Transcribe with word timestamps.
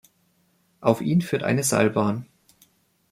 Auf 0.79 1.01
ihn 1.01 1.21
führt 1.21 1.43
eine 1.43 1.63
Seilbahn. 1.63 2.25